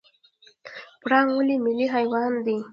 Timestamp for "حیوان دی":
1.95-2.57